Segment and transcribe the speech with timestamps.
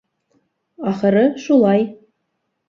[0.91, 1.87] Ахыры, шулай.